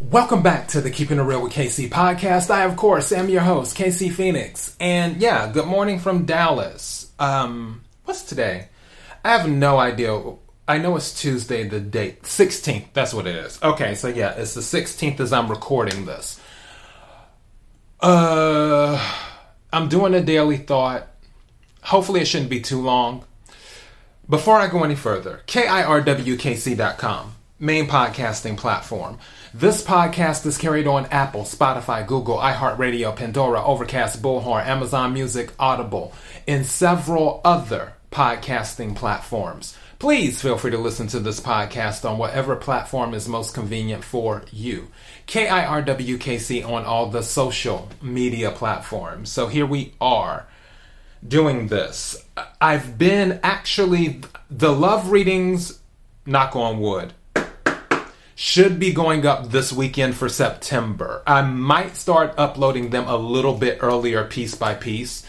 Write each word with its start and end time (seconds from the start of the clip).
Welcome 0.00 0.42
back 0.42 0.68
to 0.68 0.82
the 0.82 0.90
Keeping 0.90 1.18
It 1.18 1.22
Real 1.22 1.42
with 1.42 1.54
KC 1.54 1.88
podcast. 1.88 2.50
I, 2.50 2.64
of 2.64 2.76
course, 2.76 3.12
am 3.12 3.30
your 3.30 3.40
host, 3.40 3.76
KC 3.78 4.12
Phoenix. 4.12 4.76
And 4.78 5.22
yeah, 5.22 5.50
good 5.50 5.64
morning 5.66 5.98
from 6.00 6.26
Dallas. 6.26 7.10
Um, 7.18 7.82
what's 8.04 8.22
today? 8.22 8.68
I 9.24 9.30
have 9.30 9.48
no 9.48 9.78
idea. 9.78 10.20
I 10.68 10.76
know 10.78 10.96
it's 10.96 11.18
Tuesday, 11.18 11.66
the 11.66 11.80
date. 11.80 12.24
16th, 12.24 12.88
that's 12.92 13.14
what 13.14 13.26
it 13.26 13.36
is. 13.36 13.58
Okay, 13.62 13.94
so 13.94 14.08
yeah, 14.08 14.34
it's 14.36 14.52
the 14.52 14.60
16th 14.60 15.18
as 15.18 15.32
I'm 15.32 15.48
recording 15.48 16.04
this. 16.04 16.38
Uh, 17.98 19.02
I'm 19.72 19.88
doing 19.88 20.12
a 20.12 20.20
daily 20.20 20.58
thought. 20.58 21.08
Hopefully, 21.82 22.20
it 22.20 22.26
shouldn't 22.26 22.50
be 22.50 22.60
too 22.60 22.82
long. 22.82 23.24
Before 24.28 24.56
I 24.56 24.68
go 24.68 24.84
any 24.84 24.94
further, 24.96 25.40
KIRWKC.com, 25.46 27.34
main 27.58 27.86
podcasting 27.86 28.58
platform. 28.58 29.18
This 29.58 29.82
podcast 29.82 30.44
is 30.44 30.58
carried 30.58 30.86
on 30.86 31.06
Apple, 31.06 31.44
Spotify, 31.44 32.06
Google, 32.06 32.36
iHeartRadio, 32.36 33.16
Pandora, 33.16 33.64
Overcast, 33.64 34.20
Bullhorn, 34.20 34.66
Amazon 34.66 35.14
Music, 35.14 35.50
Audible, 35.58 36.12
and 36.46 36.66
several 36.66 37.40
other 37.42 37.94
podcasting 38.12 38.94
platforms. 38.94 39.74
Please 39.98 40.42
feel 40.42 40.58
free 40.58 40.72
to 40.72 40.76
listen 40.76 41.06
to 41.06 41.20
this 41.20 41.40
podcast 41.40 42.06
on 42.06 42.18
whatever 42.18 42.54
platform 42.54 43.14
is 43.14 43.30
most 43.30 43.54
convenient 43.54 44.04
for 44.04 44.44
you. 44.52 44.88
KIRWKC 45.26 46.68
on 46.68 46.84
all 46.84 47.08
the 47.08 47.22
social 47.22 47.88
media 48.02 48.50
platforms. 48.50 49.32
So 49.32 49.46
here 49.46 49.64
we 49.64 49.94
are 50.02 50.46
doing 51.26 51.68
this. 51.68 52.22
I've 52.60 52.98
been 52.98 53.40
actually, 53.42 54.20
the 54.50 54.72
love 54.72 55.10
readings, 55.10 55.80
knock 56.26 56.54
on 56.54 56.78
wood, 56.78 57.14
should 58.38 58.78
be 58.78 58.92
going 58.92 59.24
up 59.24 59.48
this 59.48 59.72
weekend 59.72 60.14
for 60.14 60.28
September. 60.28 61.22
I 61.26 61.40
might 61.40 61.96
start 61.96 62.34
uploading 62.36 62.90
them 62.90 63.08
a 63.08 63.16
little 63.16 63.54
bit 63.54 63.78
earlier, 63.80 64.24
piece 64.24 64.54
by 64.54 64.74
piece. 64.74 65.24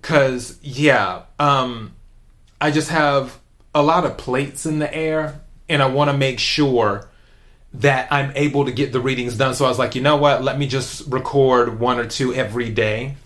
Cause 0.00 0.56
yeah, 0.62 1.22
um, 1.40 1.92
I 2.60 2.70
just 2.70 2.90
have 2.90 3.40
a 3.74 3.82
lot 3.82 4.04
of 4.04 4.16
plates 4.16 4.64
in 4.64 4.78
the 4.78 4.94
air, 4.94 5.40
and 5.68 5.82
I 5.82 5.86
want 5.86 6.08
to 6.08 6.16
make 6.16 6.38
sure 6.38 7.08
that 7.74 8.12
I'm 8.12 8.32
able 8.36 8.64
to 8.64 8.72
get 8.72 8.92
the 8.92 9.00
readings 9.00 9.36
done. 9.36 9.54
So 9.54 9.64
I 9.64 9.68
was 9.68 9.78
like, 9.78 9.96
you 9.96 10.00
know 10.00 10.16
what? 10.16 10.44
Let 10.44 10.56
me 10.56 10.68
just 10.68 11.08
record 11.08 11.80
one 11.80 11.98
or 11.98 12.06
two 12.06 12.32
every 12.32 12.70
day 12.70 13.16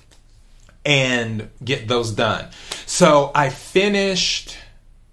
and 0.85 1.51
get 1.63 1.89
those 1.89 2.11
done. 2.11 2.49
So 2.87 3.31
I 3.35 3.51
finished 3.51 4.57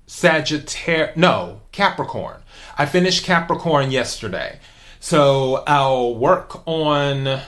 Sagittarius, 0.08 1.17
no, 1.17 1.61
Capricorn. 1.73 2.41
I 2.82 2.88
finished 2.88 3.26
Capricorn 3.26 3.92
yesterday. 3.92 4.58
So 5.00 5.64
I'll 5.68 6.16
work 6.16 6.68
on 6.68 7.42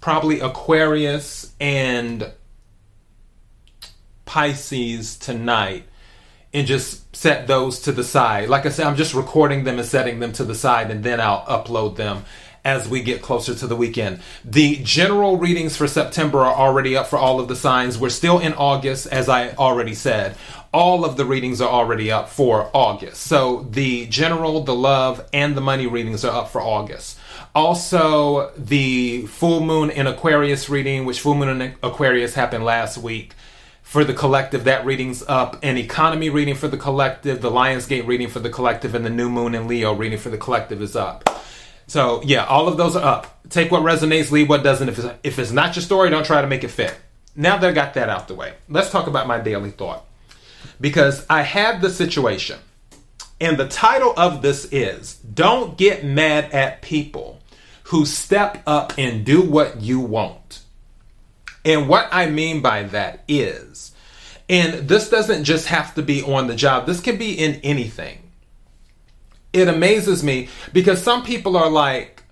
probably 0.00 0.40
Aquarius 0.40 1.52
and 1.60 2.32
Pisces 4.24 5.18
tonight 5.18 5.84
and 6.54 6.66
just 6.66 7.14
set 7.14 7.46
those 7.46 7.80
to 7.80 7.92
the 7.92 8.02
side. 8.02 8.48
Like 8.48 8.64
I 8.64 8.70
said, 8.70 8.86
I'm 8.86 8.96
just 8.96 9.12
recording 9.12 9.64
them 9.64 9.78
and 9.78 9.86
setting 9.86 10.20
them 10.20 10.32
to 10.32 10.44
the 10.44 10.54
side 10.54 10.90
and 10.90 11.04
then 11.04 11.20
I'll 11.20 11.44
upload 11.44 11.96
them 11.96 12.24
as 12.64 12.88
we 12.88 13.02
get 13.02 13.20
closer 13.20 13.54
to 13.54 13.66
the 13.66 13.76
weekend. 13.76 14.20
The 14.42 14.76
general 14.82 15.36
readings 15.36 15.76
for 15.76 15.86
September 15.86 16.38
are 16.38 16.54
already 16.54 16.96
up 16.96 17.08
for 17.08 17.18
all 17.18 17.40
of 17.40 17.48
the 17.48 17.56
signs. 17.56 17.98
We're 17.98 18.08
still 18.08 18.38
in 18.38 18.54
August, 18.54 19.06
as 19.08 19.28
I 19.28 19.50
already 19.50 19.94
said. 19.94 20.36
All 20.72 21.04
of 21.04 21.16
the 21.16 21.26
readings 21.26 21.60
are 21.60 21.68
already 21.68 22.10
up 22.10 22.30
for 22.30 22.70
August. 22.72 23.22
So 23.22 23.66
the 23.70 24.06
general, 24.06 24.64
the 24.64 24.74
love, 24.74 25.28
and 25.32 25.54
the 25.54 25.60
money 25.60 25.86
readings 25.86 26.24
are 26.24 26.34
up 26.34 26.50
for 26.50 26.62
August. 26.62 27.18
Also, 27.54 28.50
the 28.56 29.26
full 29.26 29.60
moon 29.60 29.90
in 29.90 30.06
Aquarius 30.06 30.70
reading, 30.70 31.04
which 31.04 31.20
full 31.20 31.34
moon 31.34 31.60
in 31.60 31.74
Aquarius 31.82 32.34
happened 32.34 32.64
last 32.64 32.96
week. 32.96 33.34
For 33.82 34.04
the 34.04 34.14
collective, 34.14 34.64
that 34.64 34.86
reading's 34.86 35.22
up. 35.28 35.58
An 35.62 35.76
economy 35.76 36.30
reading 36.30 36.54
for 36.54 36.68
the 36.68 36.78
collective, 36.78 37.42
the 37.42 37.50
Lionsgate 37.50 38.06
reading 38.06 38.28
for 38.28 38.40
the 38.40 38.48
collective, 38.48 38.94
and 38.94 39.04
the 39.04 39.10
new 39.10 39.28
moon 39.28 39.54
in 39.54 39.68
Leo 39.68 39.92
reading 39.92 40.18
for 40.18 40.30
the 40.30 40.38
collective 40.38 40.80
is 40.80 40.96
up. 40.96 41.28
So 41.86 42.22
yeah, 42.24 42.46
all 42.46 42.68
of 42.68 42.78
those 42.78 42.96
are 42.96 43.04
up. 43.04 43.46
Take 43.50 43.70
what 43.70 43.82
resonates, 43.82 44.30
leave 44.30 44.48
what 44.48 44.62
doesn't. 44.62 44.88
If 44.88 44.98
it's, 44.98 45.08
if 45.22 45.38
it's 45.38 45.50
not 45.50 45.76
your 45.76 45.82
story, 45.82 46.08
don't 46.08 46.24
try 46.24 46.40
to 46.40 46.46
make 46.46 46.64
it 46.64 46.68
fit. 46.68 46.96
Now 47.36 47.58
that 47.58 47.68
I 47.68 47.72
got 47.72 47.92
that 47.94 48.08
out 48.08 48.28
the 48.28 48.34
way, 48.34 48.54
let's 48.70 48.90
talk 48.90 49.08
about 49.08 49.26
my 49.26 49.38
daily 49.38 49.70
thought. 49.70 50.06
Because 50.80 51.26
I 51.28 51.42
have 51.42 51.80
the 51.80 51.90
situation, 51.90 52.58
and 53.40 53.56
the 53.56 53.68
title 53.68 54.12
of 54.16 54.42
this 54.42 54.66
is 54.72 55.14
Don't 55.16 55.76
Get 55.76 56.04
Mad 56.04 56.52
at 56.52 56.82
People 56.82 57.40
Who 57.84 58.04
Step 58.04 58.62
Up 58.66 58.92
and 58.98 59.24
Do 59.24 59.42
What 59.42 59.80
You 59.80 60.00
Want. 60.00 60.60
And 61.64 61.88
what 61.88 62.08
I 62.10 62.28
mean 62.28 62.60
by 62.60 62.84
that 62.84 63.22
is, 63.28 63.92
and 64.48 64.88
this 64.88 65.08
doesn't 65.08 65.44
just 65.44 65.68
have 65.68 65.94
to 65.94 66.02
be 66.02 66.22
on 66.22 66.48
the 66.48 66.56
job, 66.56 66.86
this 66.86 67.00
can 67.00 67.16
be 67.16 67.32
in 67.32 67.60
anything 67.62 68.22
it 69.52 69.68
amazes 69.68 70.24
me 70.24 70.48
because 70.72 71.02
some 71.02 71.24
people 71.24 71.56
are 71.56 71.70
like, 71.70 72.22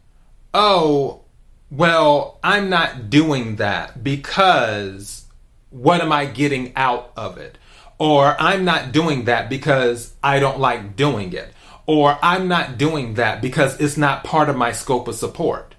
oh, 0.54 1.22
well, 1.70 2.38
I'm 2.42 2.70
not 2.70 3.10
doing 3.10 3.56
that 3.56 4.02
because 4.02 5.26
what 5.70 6.00
am 6.00 6.12
I 6.12 6.24
getting 6.26 6.72
out 6.76 7.12
of 7.16 7.38
it? 7.38 7.58
Or 8.00 8.34
I'm 8.41 8.65
not 8.65 8.93
doing 8.93 9.27
that 9.27 9.50
because 9.50 10.15
I 10.22 10.41
don't 10.41 10.59
like 10.59 10.97
doing 10.97 11.34
it. 11.34 11.53
Or 11.87 12.19
I'm 12.22 12.49
not 12.49 12.78
doing 12.78 13.15
that 13.15 13.43
because 13.43 13.78
it's 13.78 13.99
not 13.99 14.25
part 14.25 14.49
of 14.49 14.56
my 14.56 14.72
scope 14.72 15.06
of 15.06 15.15
support. 15.15 15.75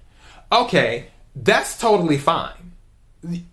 Okay, 0.52 1.08
that's 1.34 1.76
totally 1.76 2.18
fine. 2.18 2.74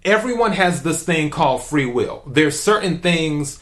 Everyone 0.05 0.51
has 0.51 0.83
this 0.83 1.03
thing 1.03 1.31
called 1.31 1.63
free 1.63 1.87
will. 1.87 2.23
There's 2.27 2.59
certain 2.59 2.99
things 2.99 3.59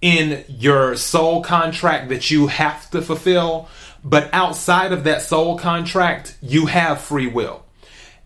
in 0.00 0.42
your 0.48 0.96
soul 0.96 1.42
contract 1.42 2.08
that 2.08 2.30
you 2.30 2.46
have 2.46 2.90
to 2.92 3.02
fulfill, 3.02 3.68
but 4.02 4.30
outside 4.32 4.92
of 4.92 5.04
that 5.04 5.20
soul 5.20 5.58
contract, 5.58 6.34
you 6.40 6.64
have 6.66 7.02
free 7.02 7.26
will. 7.26 7.62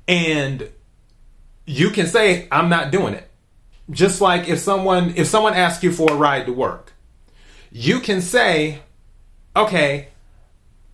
And 0.06 0.68
you 1.66 1.90
can 1.90 2.06
say, 2.06 2.46
I'm 2.52 2.68
not 2.68 2.92
doing 2.92 3.14
it. 3.14 3.29
Just 3.90 4.20
like 4.20 4.48
if 4.48 4.58
someone 4.58 5.14
if 5.16 5.26
someone 5.26 5.54
asks 5.54 5.82
you 5.82 5.92
for 5.92 6.12
a 6.12 6.14
ride 6.14 6.46
to 6.46 6.52
work, 6.52 6.92
you 7.72 8.00
can 8.00 8.20
say, 8.20 8.80
okay, 9.56 10.08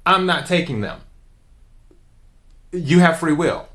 I'm 0.04 0.26
not 0.26 0.46
taking 0.46 0.80
them. 0.80 1.00
You 2.72 3.00
have 3.00 3.18
free 3.18 3.32
will. 3.32 3.68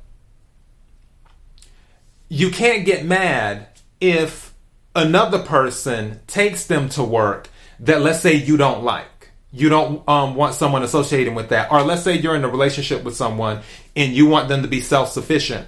You 2.30 2.50
can't 2.50 2.86
get 2.86 3.06
mad 3.06 3.68
if 4.00 4.54
another 4.96 5.40
person 5.40 6.20
takes 6.28 6.66
them 6.66 6.90
to 6.90 7.04
work 7.04 7.50
that 7.80 8.02
let's 8.02 8.20
say 8.20 8.34
you 8.34 8.58
don't 8.58 8.84
like 8.84 9.08
you 9.54 9.70
don't 9.70 10.08
um, 10.08 10.36
want 10.36 10.56
someone 10.56 10.84
associating 10.84 11.36
with 11.36 11.50
that 11.50 11.72
or 11.72 11.82
let's 11.84 12.04
say 12.04 12.18
you're 12.18 12.36
in 12.36 12.44
a 12.44 12.50
relationship 12.50 13.04
with 13.04 13.16
someone 13.16 13.62
and 13.96 14.14
you 14.14 14.26
want 14.26 14.48
them 14.48 14.62
to 14.62 14.68
be 14.68 14.82
self-sufficient 14.82 15.68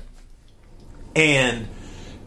and 1.16 1.68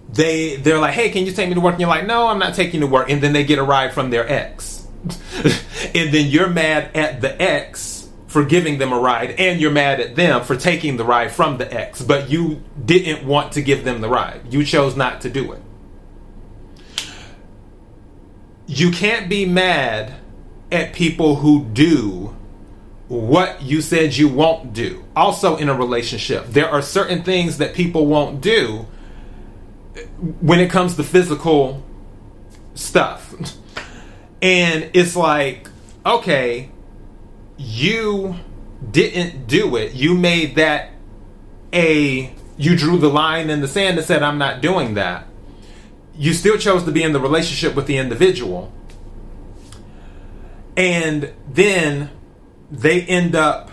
they 0.08 0.56
they're 0.56 0.78
like 0.78 0.94
hey 0.94 1.10
can 1.10 1.26
you 1.26 1.32
take 1.32 1.48
me 1.48 1.54
to 1.54 1.60
work? 1.60 1.72
And 1.72 1.80
you're 1.80 1.90
like 1.90 2.06
no 2.06 2.28
i'm 2.28 2.38
not 2.38 2.54
taking 2.54 2.80
you 2.80 2.86
to 2.86 2.92
work. 2.92 3.10
And 3.10 3.22
then 3.22 3.32
they 3.32 3.44
get 3.44 3.58
a 3.58 3.64
ride 3.64 3.92
from 3.92 4.10
their 4.10 4.28
ex. 4.28 4.86
And 5.94 6.12
then 6.12 6.26
you're 6.26 6.48
mad 6.48 6.96
at 6.96 7.20
the 7.20 7.40
ex 7.40 8.08
for 8.26 8.44
giving 8.44 8.78
them 8.78 8.92
a 8.92 8.98
ride 8.98 9.30
and 9.32 9.60
you're 9.60 9.70
mad 9.70 10.00
at 10.00 10.14
them 10.14 10.42
for 10.42 10.56
taking 10.56 10.96
the 10.96 11.04
ride 11.04 11.32
from 11.32 11.58
the 11.58 11.72
ex. 11.72 12.02
But 12.02 12.28
you 12.28 12.62
didn't 12.84 13.26
want 13.26 13.52
to 13.52 13.62
give 13.62 13.84
them 13.84 14.00
the 14.00 14.08
ride. 14.08 14.52
You 14.52 14.64
chose 14.64 14.96
not 14.96 15.22
to 15.22 15.30
do 15.30 15.52
it. 15.52 15.62
You 18.66 18.90
can't 18.90 19.28
be 19.28 19.46
mad 19.46 20.14
at 20.72 20.92
people 20.92 21.36
who 21.36 21.64
do 21.64 22.36
what 23.08 23.62
you 23.62 23.80
said 23.80 24.16
you 24.16 24.28
won't 24.28 24.72
do. 24.72 25.04
Also, 25.14 25.56
in 25.56 25.68
a 25.68 25.74
relationship, 25.74 26.46
there 26.48 26.68
are 26.68 26.82
certain 26.82 27.22
things 27.22 27.58
that 27.58 27.74
people 27.74 28.06
won't 28.06 28.40
do 28.40 28.86
when 30.40 30.60
it 30.60 30.70
comes 30.70 30.96
to 30.96 31.02
physical 31.02 31.82
stuff. 32.74 33.34
And 34.42 34.90
it's 34.92 35.16
like, 35.16 35.68
okay, 36.04 36.70
you 37.56 38.36
didn't 38.90 39.46
do 39.46 39.76
it. 39.76 39.94
You 39.94 40.14
made 40.14 40.56
that 40.56 40.90
a, 41.72 42.34
you 42.58 42.76
drew 42.76 42.98
the 42.98 43.08
line 43.08 43.50
in 43.50 43.60
the 43.60 43.68
sand 43.68 43.96
and 43.98 44.06
said, 44.06 44.22
I'm 44.22 44.38
not 44.38 44.60
doing 44.60 44.94
that 44.94 45.26
you 46.18 46.32
still 46.32 46.56
chose 46.56 46.84
to 46.84 46.92
be 46.92 47.02
in 47.02 47.12
the 47.12 47.20
relationship 47.20 47.74
with 47.74 47.86
the 47.86 47.98
individual. 47.98 48.72
And 50.76 51.32
then 51.48 52.10
they 52.70 53.02
end 53.02 53.34
up 53.34 53.70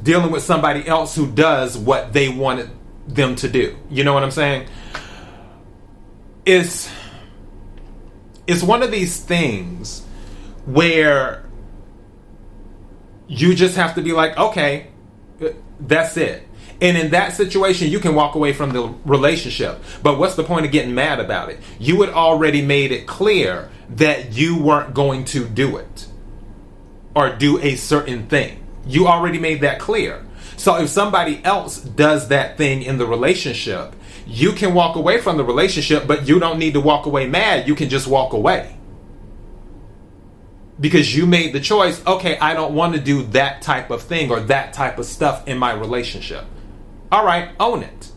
dealing 0.00 0.30
with 0.30 0.42
somebody 0.42 0.86
else 0.86 1.14
who 1.14 1.30
does 1.30 1.76
what 1.76 2.12
they 2.12 2.28
wanted 2.28 2.70
them 3.06 3.36
to 3.36 3.48
do. 3.48 3.76
You 3.90 4.04
know 4.04 4.14
what 4.14 4.22
I'm 4.22 4.30
saying? 4.30 4.68
It's 6.44 6.90
it's 8.46 8.62
one 8.62 8.82
of 8.82 8.90
these 8.90 9.22
things 9.22 10.04
where 10.66 11.44
you 13.28 13.54
just 13.54 13.76
have 13.76 13.94
to 13.94 14.02
be 14.02 14.12
like, 14.12 14.36
okay, 14.36 14.88
That's 15.80 16.16
it. 16.16 16.48
And 16.80 16.96
in 16.96 17.10
that 17.12 17.32
situation, 17.32 17.88
you 17.88 18.00
can 18.00 18.14
walk 18.14 18.34
away 18.34 18.52
from 18.52 18.70
the 18.70 18.92
relationship. 19.04 19.82
But 20.02 20.18
what's 20.18 20.34
the 20.34 20.44
point 20.44 20.66
of 20.66 20.72
getting 20.72 20.94
mad 20.94 21.20
about 21.20 21.48
it? 21.48 21.60
You 21.78 22.00
had 22.00 22.10
already 22.10 22.62
made 22.62 22.90
it 22.92 23.06
clear 23.06 23.70
that 23.90 24.32
you 24.32 24.60
weren't 24.60 24.94
going 24.94 25.24
to 25.26 25.46
do 25.46 25.76
it 25.76 26.06
or 27.14 27.30
do 27.36 27.58
a 27.60 27.76
certain 27.76 28.26
thing. 28.26 28.64
You 28.86 29.06
already 29.06 29.38
made 29.38 29.60
that 29.60 29.78
clear. 29.78 30.24
So 30.62 30.76
if 30.76 30.90
somebody 30.90 31.44
else 31.44 31.80
does 31.80 32.28
that 32.28 32.56
thing 32.56 32.82
in 32.82 32.96
the 32.96 33.04
relationship, 33.04 33.96
you 34.28 34.52
can 34.52 34.74
walk 34.74 34.94
away 34.94 35.20
from 35.20 35.36
the 35.36 35.42
relationship, 35.42 36.06
but 36.06 36.28
you 36.28 36.38
don't 36.38 36.60
need 36.60 36.74
to 36.74 36.80
walk 36.80 37.06
away 37.06 37.26
mad. 37.26 37.66
You 37.66 37.74
can 37.74 37.88
just 37.88 38.06
walk 38.06 38.32
away. 38.32 38.76
Because 40.78 41.16
you 41.16 41.26
made 41.26 41.52
the 41.52 41.58
choice, 41.58 42.00
okay, 42.06 42.38
I 42.38 42.54
don't 42.54 42.74
want 42.74 42.94
to 42.94 43.00
do 43.00 43.24
that 43.32 43.62
type 43.62 43.90
of 43.90 44.02
thing 44.02 44.30
or 44.30 44.38
that 44.38 44.72
type 44.72 45.00
of 45.00 45.04
stuff 45.06 45.48
in 45.48 45.58
my 45.58 45.72
relationship. 45.72 46.44
All 47.10 47.26
right, 47.26 47.48
own 47.58 47.82
it. 47.82 48.12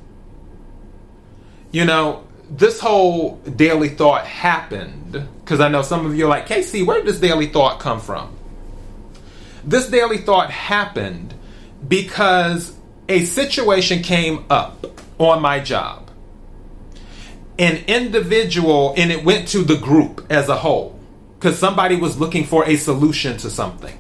You 1.72 1.86
know, 1.86 2.28
this 2.48 2.80
whole 2.80 3.38
daily 3.38 3.90
thought 3.90 4.28
happened 4.28 5.28
because 5.44 5.60
I 5.60 5.68
know 5.68 5.82
some 5.82 6.06
of 6.06 6.16
you 6.16 6.28
are 6.28 6.30
like, 6.30 6.48
KC, 6.48 6.86
where 6.86 7.02
this 7.02 7.18
daily 7.18 7.48
thought 7.48 7.80
come 7.80 8.00
from? 8.00 8.38
This 9.64 9.90
daily 9.90 10.20
thought 10.20 10.52
happened 10.52 11.34
because 11.88 12.76
a 13.08 13.26
situation 13.26 14.02
came 14.02 14.46
up 14.50 14.86
on 15.18 15.42
my 15.42 15.60
job. 15.60 16.10
An 17.58 17.84
individual, 17.88 18.94
and 18.98 19.12
it 19.12 19.24
went 19.24 19.48
to 19.50 19.64
the 19.64 19.78
group 19.78 20.26
as 20.30 20.50
a 20.50 20.58
whole 20.58 21.00
because 21.40 21.58
somebody 21.58 21.96
was 21.96 22.18
looking 22.18 22.44
for 22.44 22.66
a 22.66 22.76
solution 22.76 23.38
to 23.38 23.50
something. 23.50 23.98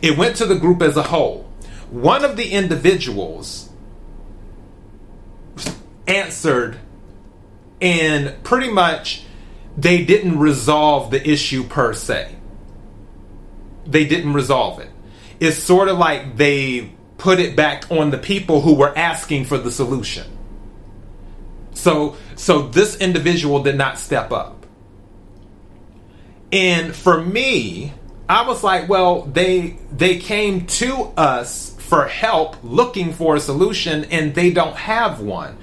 It 0.00 0.16
went 0.16 0.36
to 0.36 0.46
the 0.46 0.54
group 0.54 0.80
as 0.80 0.96
a 0.96 1.02
whole. 1.02 1.50
One 1.90 2.24
of 2.24 2.36
the 2.36 2.50
individuals 2.50 3.68
answered, 6.06 6.78
and 7.80 8.42
pretty 8.42 8.70
much 8.70 9.24
they 9.76 10.04
didn't 10.04 10.38
resolve 10.38 11.10
the 11.10 11.28
issue 11.28 11.64
per 11.64 11.92
se. 11.94 12.34
They 13.86 14.06
didn't 14.06 14.32
resolve 14.32 14.78
it. 14.80 14.90
It's 15.40 15.58
sort 15.58 15.88
of 15.88 15.98
like 15.98 16.36
they 16.36 16.92
put 17.24 17.40
it 17.40 17.56
back 17.56 17.90
on 17.90 18.10
the 18.10 18.18
people 18.18 18.60
who 18.60 18.74
were 18.74 18.92
asking 18.98 19.46
for 19.46 19.56
the 19.56 19.72
solution. 19.72 20.26
So 21.72 22.16
so 22.36 22.68
this 22.68 22.98
individual 22.98 23.62
did 23.62 23.78
not 23.78 23.98
step 23.98 24.30
up. 24.30 24.66
And 26.52 26.94
for 26.94 27.22
me, 27.22 27.94
I 28.28 28.46
was 28.46 28.62
like, 28.62 28.90
well, 28.90 29.22
they 29.22 29.78
they 29.90 30.18
came 30.18 30.66
to 30.66 31.14
us 31.16 31.74
for 31.78 32.06
help 32.06 32.56
looking 32.62 33.14
for 33.14 33.36
a 33.36 33.40
solution 33.40 34.04
and 34.04 34.34
they 34.34 34.50
don't 34.50 34.76
have 34.76 35.20
one. 35.20 35.56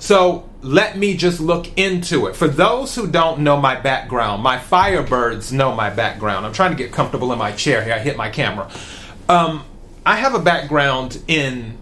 So 0.00 0.50
let 0.62 0.98
me 0.98 1.16
just 1.16 1.38
look 1.38 1.78
into 1.78 2.26
it. 2.26 2.34
For 2.34 2.48
those 2.48 2.92
who 2.96 3.06
don't 3.06 3.38
know 3.40 3.56
my 3.56 3.80
background, 3.80 4.42
my 4.42 4.58
Firebirds 4.58 5.52
know 5.52 5.76
my 5.76 5.90
background. 5.90 6.44
I'm 6.44 6.52
trying 6.52 6.72
to 6.72 6.76
get 6.76 6.90
comfortable 6.90 7.32
in 7.32 7.38
my 7.38 7.52
chair 7.52 7.84
here. 7.84 7.94
I 7.94 8.00
hit 8.00 8.16
my 8.16 8.30
camera. 8.30 8.68
Um, 9.28 9.64
I 10.06 10.16
have 10.16 10.34
a 10.34 10.38
background 10.38 11.22
in 11.28 11.78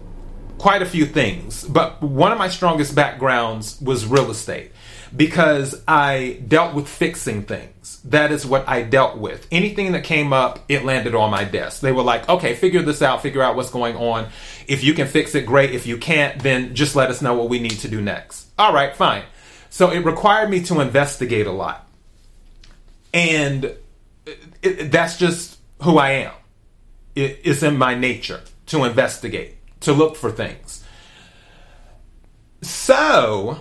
quite 0.57 0.81
a 0.81 0.85
few 0.85 1.05
things, 1.05 1.65
but 1.65 2.01
one 2.01 2.31
of 2.31 2.37
my 2.37 2.47
strongest 2.47 2.95
backgrounds 2.95 3.79
was 3.81 4.05
real 4.05 4.31
estate 4.31 4.71
because 5.15 5.83
I 5.87 6.41
dealt 6.47 6.73
with 6.73 6.87
fixing 6.87 7.43
things. 7.43 8.01
That 8.05 8.31
is 8.31 8.45
what 8.45 8.67
I 8.67 8.83
dealt 8.83 9.17
with. 9.17 9.45
Anything 9.51 9.91
that 9.91 10.05
came 10.05 10.31
up, 10.31 10.59
it 10.69 10.85
landed 10.85 11.15
on 11.15 11.31
my 11.31 11.43
desk. 11.43 11.81
They 11.81 11.91
were 11.91 12.01
like, 12.01 12.27
okay, 12.29 12.55
figure 12.55 12.81
this 12.81 13.01
out, 13.01 13.21
figure 13.21 13.41
out 13.41 13.57
what's 13.57 13.69
going 13.69 13.97
on. 13.97 14.29
If 14.67 14.85
you 14.85 14.93
can 14.93 15.07
fix 15.07 15.35
it, 15.35 15.45
great. 15.45 15.71
If 15.71 15.85
you 15.85 15.97
can't, 15.97 16.41
then 16.41 16.75
just 16.75 16.95
let 16.95 17.09
us 17.09 17.21
know 17.21 17.33
what 17.33 17.49
we 17.49 17.59
need 17.59 17.79
to 17.79 17.89
do 17.89 18.01
next. 18.01 18.47
All 18.57 18.73
right, 18.73 18.95
fine. 18.95 19.23
So 19.69 19.91
it 19.91 19.99
required 20.05 20.49
me 20.49 20.63
to 20.63 20.79
investigate 20.79 21.45
a 21.45 21.51
lot. 21.51 21.87
And 23.13 23.65
it, 24.25 24.39
it, 24.61 24.91
that's 24.91 25.17
just 25.17 25.57
who 25.81 25.97
I 25.97 26.11
am 26.11 26.33
it 27.15 27.39
is 27.43 27.63
in 27.63 27.77
my 27.77 27.95
nature 27.95 28.41
to 28.67 28.83
investigate, 28.85 29.55
to 29.81 29.93
look 29.93 30.15
for 30.15 30.31
things. 30.31 30.83
So 32.61 33.57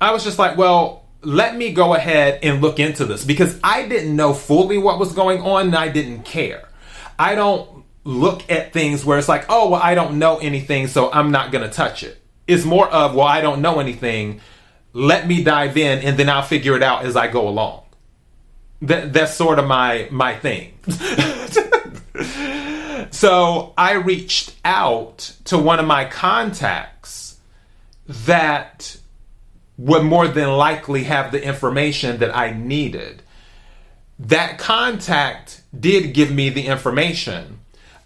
I 0.00 0.12
was 0.12 0.24
just 0.24 0.38
like, 0.38 0.56
well, 0.56 1.06
let 1.22 1.56
me 1.56 1.72
go 1.72 1.94
ahead 1.94 2.40
and 2.42 2.60
look 2.60 2.78
into 2.78 3.04
this 3.04 3.24
because 3.24 3.58
I 3.62 3.86
didn't 3.86 4.14
know 4.16 4.34
fully 4.34 4.78
what 4.78 4.98
was 4.98 5.12
going 5.12 5.40
on 5.42 5.66
and 5.66 5.76
I 5.76 5.88
didn't 5.88 6.24
care. 6.24 6.68
I 7.18 7.34
don't 7.34 7.84
look 8.04 8.50
at 8.50 8.72
things 8.72 9.04
where 9.04 9.18
it's 9.18 9.28
like, 9.28 9.46
oh, 9.48 9.70
well, 9.70 9.80
I 9.82 9.94
don't 9.94 10.18
know 10.18 10.38
anything, 10.38 10.88
so 10.88 11.12
I'm 11.12 11.30
not 11.30 11.52
going 11.52 11.62
to 11.62 11.70
touch 11.70 12.02
it. 12.02 12.20
It's 12.48 12.64
more 12.64 12.88
of, 12.88 13.14
well, 13.14 13.26
I 13.26 13.40
don't 13.40 13.62
know 13.62 13.78
anything. 13.78 14.40
Let 14.92 15.28
me 15.28 15.44
dive 15.44 15.76
in 15.76 16.00
and 16.00 16.18
then 16.18 16.28
I'll 16.28 16.42
figure 16.42 16.76
it 16.76 16.82
out 16.82 17.04
as 17.04 17.14
I 17.16 17.28
go 17.28 17.48
along. 17.48 17.84
That, 18.82 19.12
that's 19.12 19.34
sort 19.34 19.60
of 19.60 19.66
my 19.66 20.08
my 20.10 20.34
thing. 20.34 20.76
So 23.22 23.72
I 23.78 23.92
reached 23.92 24.56
out 24.64 25.36
to 25.44 25.56
one 25.56 25.78
of 25.78 25.86
my 25.86 26.06
contacts 26.06 27.38
that 28.04 28.96
would 29.78 30.02
more 30.02 30.26
than 30.26 30.50
likely 30.50 31.04
have 31.04 31.30
the 31.30 31.40
information 31.40 32.18
that 32.18 32.36
I 32.36 32.50
needed. 32.50 33.22
That 34.18 34.58
contact 34.58 35.62
did 35.78 36.14
give 36.14 36.32
me 36.32 36.50
the 36.50 36.66
information. 36.66 37.60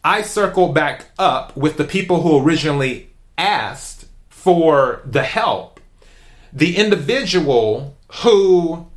I 0.05 0.21
circled 0.21 0.75
back 0.75 1.07
up 1.19 1.57
with 1.57 1.79
the 1.79 1.85
people 1.85 2.21
who 2.21 2.39
originally 2.39 3.09
asked 3.39 4.05
for 4.29 5.01
the 5.07 5.23
help. 5.23 5.81
The 6.53 6.77
individual 6.77 7.97
who 8.17 8.89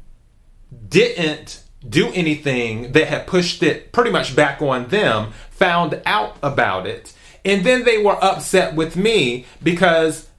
didn't 0.90 1.64
do 1.88 2.12
anything 2.12 2.92
that 2.92 3.08
had 3.08 3.26
pushed 3.26 3.64
it 3.64 3.94
pretty 3.94 4.12
much 4.12 4.36
back 4.36 4.62
on 4.62 4.90
them 4.90 5.32
found 5.60 6.02
out 6.06 6.38
about 6.42 6.88
it. 6.88 7.14
And 7.46 7.66
then 7.66 7.84
they 7.84 8.02
were 8.02 8.18
upset 8.24 8.76
with 8.76 8.96
me 8.96 9.46
because 9.62 10.30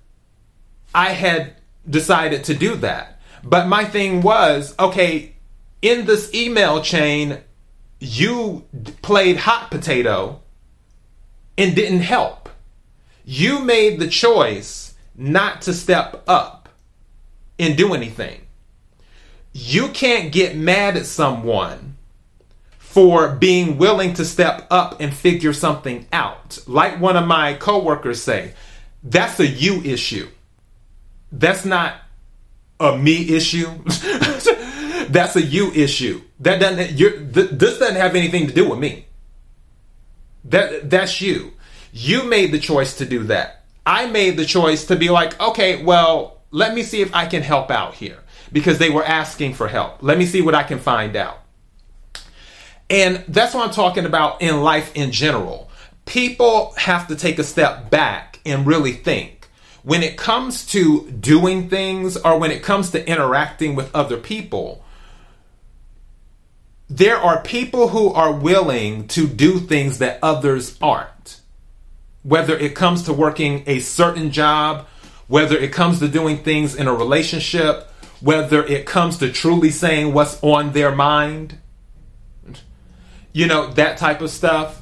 I 0.95 1.11
had 1.11 1.55
decided 1.89 2.45
to 2.45 2.55
do 2.55 2.75
that. 2.77 3.21
But 3.45 3.69
my 3.69 3.85
thing 3.85 4.23
was 4.23 4.75
okay, 4.79 5.35
in 5.83 6.07
this 6.07 6.33
email 6.35 6.83
chain, 6.83 7.39
you 8.01 8.65
played 9.03 9.37
hot 9.37 9.71
potato 9.71 10.41
and 11.57 11.75
didn't 11.75 12.01
help. 12.01 12.49
You 13.25 13.61
made 13.61 13.99
the 14.01 14.09
choice 14.09 14.95
not 15.15 15.63
to 15.63 15.75
step 15.75 16.23
up 16.27 16.69
and 17.59 17.77
do 17.77 17.95
anything. 17.95 18.47
You 19.53 19.89
can't 19.89 20.33
get 20.33 20.57
mad 20.57 20.97
at 20.97 21.07
someone 21.07 21.90
for 22.91 23.37
being 23.37 23.79
willing 23.79 24.13
to 24.13 24.25
step 24.25 24.67
up 24.69 25.01
and 25.01 25.15
figure 25.15 25.53
something 25.53 26.05
out. 26.13 26.59
Like 26.67 26.99
one 26.99 27.17
of 27.17 27.25
my 27.25 27.55
coworkers 27.55 28.21
say, 28.21 28.55
that's 29.05 29.39
a 29.39 29.47
you 29.47 29.81
issue. 29.83 30.29
That's 31.31 31.65
not 31.65 31.95
a 32.81 32.99
me 32.99 33.37
issue. 33.37 33.69
that's 35.09 35.37
a 35.37 35.41
you 35.41 35.71
issue. 35.71 36.21
That 36.41 36.59
doesn't 36.59 36.97
th- 36.97 37.51
this 37.51 37.79
doesn't 37.79 37.95
have 37.95 38.17
anything 38.17 38.49
to 38.49 38.53
do 38.53 38.69
with 38.69 38.81
me. 38.81 39.07
That 40.47 40.91
that's 40.91 41.21
you. 41.21 41.53
You 41.93 42.25
made 42.25 42.51
the 42.51 42.59
choice 42.59 42.97
to 42.99 43.07
do 43.07 43.23
that. 43.25 43.63
I 43.87 44.07
made 44.07 44.37
the 44.37 44.45
choice 44.45 44.87
to 44.87 44.97
be 44.97 45.11
like, 45.11 45.41
okay, 45.41 45.85
well, 45.85 46.39
let 46.51 46.75
me 46.75 46.83
see 46.83 47.03
if 47.03 47.15
I 47.15 47.27
can 47.27 47.43
help 47.43 47.71
out 47.71 47.95
here 47.95 48.19
because 48.51 48.79
they 48.79 48.91
were 48.91 49.05
asking 49.05 49.55
for 49.55 49.69
help. 49.69 50.03
Let 50.03 50.19
me 50.19 50.27
see 50.27 50.43
what 50.43 50.57
I 50.57 50.65
can 50.65 50.81
find 50.81 51.15
out. 51.15 51.40
And 52.91 53.25
that's 53.29 53.55
what 53.55 53.65
I'm 53.67 53.73
talking 53.73 54.05
about 54.05 54.43
in 54.43 54.63
life 54.63 54.95
in 54.97 55.13
general. 55.13 55.71
People 56.07 56.75
have 56.77 57.07
to 57.07 57.17
take 57.17 57.39
a 57.39 57.45
step 57.45 57.89
back 57.89 58.41
and 58.45 58.67
really 58.67 58.93
think. 58.93 59.49
When 59.85 60.03
it 60.03 60.19
comes 60.19 60.67
to 60.67 61.09
doing 61.13 61.71
things 61.71 62.17
or 62.17 62.39
when 62.39 62.51
it 62.51 62.63
comes 62.63 62.91
to 62.91 63.09
interacting 63.09 63.77
with 63.77 63.95
other 63.95 64.17
people, 64.17 64.85
there 66.89 67.17
are 67.17 67.41
people 67.41 67.89
who 67.89 68.13
are 68.13 68.33
willing 68.33 69.07
to 69.09 69.29
do 69.29 69.61
things 69.61 69.99
that 69.99 70.19
others 70.23 70.77
aren't. 70.83 71.41
Whether 72.25 72.59
it 72.59 72.75
comes 72.75 73.05
to 73.05 73.13
working 73.13 73.63
a 73.67 73.79
certain 73.79 74.33
job, 74.33 74.87
whether 75.29 75.57
it 75.57 75.73
comes 75.73 76.01
to 76.01 76.09
doing 76.09 76.39
things 76.39 76.75
in 76.75 76.89
a 76.89 76.93
relationship, 76.93 77.89
whether 78.21 78.65
it 78.67 78.85
comes 78.85 79.19
to 79.19 79.31
truly 79.31 79.71
saying 79.71 80.13
what's 80.13 80.43
on 80.43 80.73
their 80.73 80.93
mind 80.95 81.57
you 83.33 83.47
know, 83.47 83.69
that 83.73 83.99
type 83.99 84.21
of 84.21 84.31
stuff. 84.31 84.81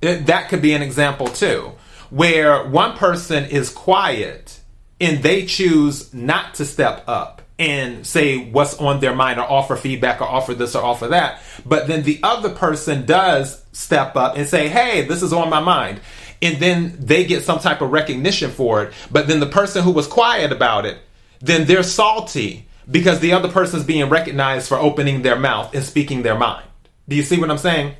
It, 0.00 0.26
that 0.26 0.48
could 0.48 0.62
be 0.62 0.74
an 0.74 0.82
example 0.82 1.26
too, 1.26 1.72
where 2.10 2.66
one 2.68 2.96
person 2.96 3.44
is 3.44 3.70
quiet 3.70 4.60
and 5.00 5.22
they 5.22 5.44
choose 5.44 6.12
not 6.14 6.54
to 6.54 6.64
step 6.64 7.04
up 7.08 7.42
and 7.58 8.06
say 8.06 8.38
what's 8.38 8.74
on 8.78 9.00
their 9.00 9.14
mind 9.14 9.40
or 9.40 9.42
offer 9.50 9.74
feedback 9.74 10.20
or 10.20 10.28
offer 10.28 10.54
this 10.54 10.76
or 10.76 10.84
offer 10.84 11.08
that. 11.08 11.42
But 11.66 11.88
then 11.88 12.04
the 12.04 12.20
other 12.22 12.50
person 12.50 13.04
does 13.06 13.64
step 13.72 14.14
up 14.14 14.36
and 14.36 14.48
say, 14.48 14.68
hey, 14.68 15.02
this 15.02 15.22
is 15.22 15.32
on 15.32 15.50
my 15.50 15.60
mind. 15.60 16.00
and 16.40 16.58
then 16.58 16.96
they 16.98 17.24
get 17.24 17.42
some 17.44 17.58
type 17.58 17.80
of 17.80 17.90
recognition 17.90 18.50
for 18.50 18.84
it. 18.84 18.92
But 19.10 19.26
then 19.26 19.40
the 19.40 19.46
person 19.46 19.82
who 19.82 19.90
was 19.90 20.06
quiet 20.06 20.52
about 20.52 20.86
it, 20.86 20.98
then 21.40 21.66
they're 21.66 21.82
salty 21.82 22.66
because 22.90 23.20
the 23.20 23.32
other 23.32 23.48
person's 23.48 23.84
being 23.84 24.08
recognized 24.08 24.68
for 24.68 24.78
opening 24.78 25.22
their 25.22 25.38
mouth 25.38 25.74
and 25.74 25.84
speaking 25.84 26.22
their 26.22 26.38
mind. 26.38 26.64
Do 27.08 27.16
you 27.16 27.22
see 27.22 27.40
what 27.40 27.50
I'm 27.50 27.58
saying? 27.58 27.96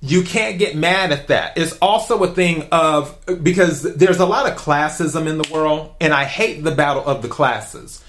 You 0.00 0.22
can't 0.22 0.58
get 0.58 0.74
mad 0.76 1.12
at 1.12 1.28
that. 1.28 1.56
It's 1.56 1.76
also 1.80 2.22
a 2.24 2.28
thing 2.28 2.68
of 2.72 3.18
because 3.42 3.82
there's 3.82 4.18
a 4.18 4.26
lot 4.26 4.50
of 4.50 4.58
classism 4.58 5.26
in 5.26 5.38
the 5.38 5.48
world, 5.52 5.94
and 6.00 6.12
I 6.12 6.24
hate 6.24 6.64
the 6.64 6.72
battle 6.72 7.04
of 7.04 7.22
the 7.22 7.28
classes. 7.28 8.02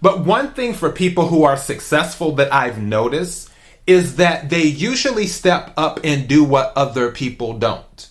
But 0.00 0.20
one 0.20 0.52
thing 0.52 0.74
for 0.74 0.90
people 0.90 1.28
who 1.28 1.44
are 1.44 1.56
successful 1.56 2.32
that 2.36 2.52
I've 2.52 2.80
noticed 2.80 3.50
is 3.86 4.16
that 4.16 4.50
they 4.50 4.64
usually 4.64 5.26
step 5.26 5.72
up 5.76 6.00
and 6.04 6.28
do 6.28 6.44
what 6.44 6.72
other 6.76 7.10
people 7.10 7.58
don't. 7.58 8.08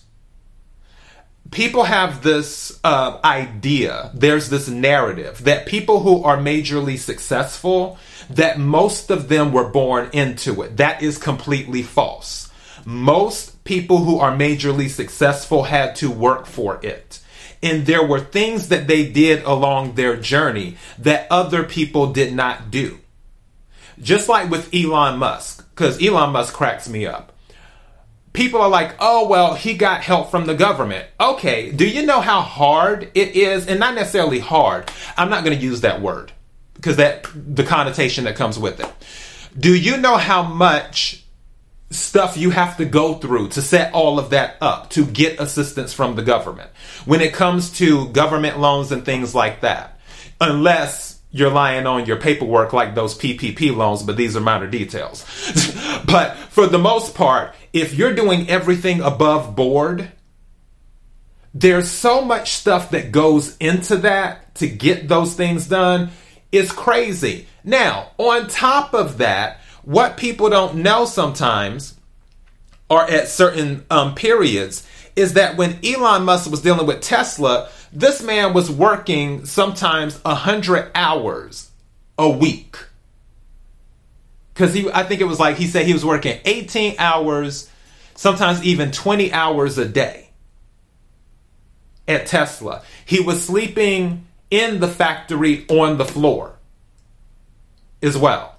People 1.54 1.84
have 1.84 2.24
this 2.24 2.80
uh, 2.82 3.20
idea, 3.22 4.10
there's 4.12 4.50
this 4.50 4.68
narrative 4.68 5.44
that 5.44 5.66
people 5.66 6.00
who 6.00 6.24
are 6.24 6.36
majorly 6.36 6.98
successful, 6.98 7.96
that 8.28 8.58
most 8.58 9.08
of 9.08 9.28
them 9.28 9.52
were 9.52 9.68
born 9.68 10.10
into 10.12 10.62
it. 10.62 10.78
That 10.78 11.00
is 11.00 11.16
completely 11.16 11.84
false. 11.84 12.50
Most 12.84 13.62
people 13.62 13.98
who 13.98 14.18
are 14.18 14.36
majorly 14.36 14.90
successful 14.90 15.62
had 15.62 15.94
to 15.96 16.10
work 16.10 16.46
for 16.46 16.80
it. 16.82 17.20
And 17.62 17.86
there 17.86 18.04
were 18.04 18.18
things 18.18 18.68
that 18.70 18.88
they 18.88 19.08
did 19.08 19.44
along 19.44 19.94
their 19.94 20.16
journey 20.16 20.76
that 20.98 21.28
other 21.30 21.62
people 21.62 22.12
did 22.12 22.34
not 22.34 22.72
do. 22.72 22.98
Just 24.02 24.28
like 24.28 24.50
with 24.50 24.74
Elon 24.74 25.20
Musk, 25.20 25.64
because 25.70 26.02
Elon 26.02 26.30
Musk 26.32 26.52
cracks 26.52 26.88
me 26.88 27.06
up. 27.06 27.33
People 28.34 28.60
are 28.60 28.68
like, 28.68 28.96
oh, 28.98 29.28
well, 29.28 29.54
he 29.54 29.74
got 29.74 30.02
help 30.02 30.30
from 30.30 30.44
the 30.44 30.54
government. 30.54 31.06
Okay, 31.20 31.70
do 31.70 31.88
you 31.88 32.04
know 32.04 32.20
how 32.20 32.40
hard 32.42 33.10
it 33.14 33.36
is? 33.36 33.66
And 33.68 33.80
not 33.80 33.94
necessarily 33.94 34.40
hard. 34.40 34.90
I'm 35.16 35.30
not 35.30 35.44
going 35.44 35.56
to 35.56 35.64
use 35.64 35.80
that 35.82 36.02
word 36.02 36.32
because 36.74 36.96
that 36.96 37.26
the 37.34 37.64
connotation 37.64 38.24
that 38.24 38.36
comes 38.36 38.58
with 38.58 38.80
it. 38.80 38.92
Do 39.58 39.74
you 39.74 39.96
know 39.96 40.16
how 40.16 40.42
much 40.42 41.24
stuff 41.90 42.36
you 42.36 42.50
have 42.50 42.76
to 42.78 42.84
go 42.84 43.14
through 43.14 43.50
to 43.50 43.62
set 43.62 43.94
all 43.94 44.18
of 44.18 44.30
that 44.30 44.56
up 44.60 44.90
to 44.90 45.06
get 45.06 45.38
assistance 45.38 45.92
from 45.92 46.16
the 46.16 46.22
government 46.22 46.70
when 47.04 47.20
it 47.20 47.32
comes 47.32 47.70
to 47.78 48.08
government 48.08 48.58
loans 48.58 48.90
and 48.90 49.04
things 49.04 49.32
like 49.32 49.60
that? 49.60 50.00
Unless 50.40 51.13
you're 51.34 51.50
lying 51.50 51.84
on 51.84 52.06
your 52.06 52.16
paperwork 52.16 52.72
like 52.72 52.94
those 52.94 53.18
PPP 53.18 53.74
loans, 53.74 54.04
but 54.04 54.16
these 54.16 54.36
are 54.36 54.40
minor 54.40 54.68
details. 54.68 55.24
but 56.06 56.36
for 56.36 56.68
the 56.68 56.78
most 56.78 57.16
part, 57.16 57.56
if 57.72 57.92
you're 57.92 58.14
doing 58.14 58.48
everything 58.48 59.00
above 59.00 59.56
board, 59.56 60.12
there's 61.52 61.90
so 61.90 62.24
much 62.24 62.52
stuff 62.52 62.90
that 62.90 63.10
goes 63.10 63.56
into 63.56 63.96
that 63.96 64.54
to 64.54 64.68
get 64.68 65.08
those 65.08 65.34
things 65.34 65.66
done. 65.66 66.10
It's 66.52 66.70
crazy. 66.70 67.48
Now, 67.64 68.12
on 68.16 68.46
top 68.46 68.94
of 68.94 69.18
that, 69.18 69.60
what 69.82 70.16
people 70.16 70.50
don't 70.50 70.76
know 70.76 71.04
sometimes 71.04 71.98
or 72.88 73.10
at 73.10 73.26
certain 73.26 73.84
um, 73.90 74.14
periods 74.14 74.86
is 75.16 75.34
that 75.34 75.56
when 75.56 75.78
Elon 75.84 76.24
Musk 76.24 76.50
was 76.50 76.62
dealing 76.62 76.86
with 76.86 77.00
Tesla, 77.00 77.68
this 77.92 78.22
man 78.22 78.52
was 78.52 78.70
working 78.70 79.44
sometimes 79.46 80.22
100 80.24 80.90
hours 80.94 81.70
a 82.18 82.28
week. 82.28 82.76
Because 84.52 84.74
he, 84.74 84.90
I 84.90 85.04
think 85.04 85.20
it 85.20 85.24
was 85.24 85.40
like 85.40 85.56
he 85.56 85.66
said 85.66 85.86
he 85.86 85.92
was 85.92 86.04
working 86.04 86.40
18 86.44 86.96
hours, 86.98 87.70
sometimes 88.14 88.62
even 88.64 88.90
20 88.90 89.32
hours 89.32 89.78
a 89.78 89.86
day 89.86 90.30
at 92.06 92.26
Tesla. 92.26 92.82
He 93.04 93.20
was 93.20 93.44
sleeping 93.44 94.26
in 94.50 94.80
the 94.80 94.88
factory 94.88 95.66
on 95.68 95.98
the 95.98 96.04
floor 96.04 96.56
as 98.02 98.16
well, 98.16 98.56